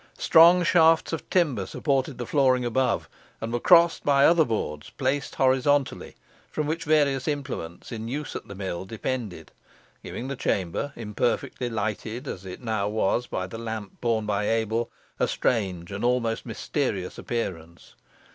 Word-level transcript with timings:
Strong 0.17 0.63
shafts 0.63 1.13
of 1.13 1.29
timber 1.29 1.67
supported 1.67 2.17
the 2.17 2.25
flooring 2.25 2.65
above, 2.65 3.07
and 3.39 3.53
were 3.53 3.59
crossed 3.59 4.03
by 4.03 4.25
other 4.25 4.43
boards 4.43 4.89
placed 4.89 5.35
horizontally, 5.35 6.15
from 6.49 6.65
which 6.65 6.85
various 6.85 7.27
implements 7.27 7.91
in 7.91 8.07
use 8.07 8.35
at 8.35 8.47
the 8.47 8.55
mill 8.55 8.83
depended, 8.83 9.51
giving 10.03 10.27
the 10.27 10.35
chamber, 10.35 10.91
imperfectly 10.95 11.69
lighted 11.69 12.27
as 12.27 12.45
it 12.47 12.63
now 12.63 12.87
was 12.89 13.27
by 13.27 13.45
the 13.45 13.59
lamp 13.59 14.01
borne 14.01 14.25
by 14.25 14.47
Abel, 14.49 14.89
a 15.19 15.27
strange 15.27 15.91
and 15.91 16.03
almost 16.03 16.47
mysterious 16.47 17.19
appearance. 17.19 17.93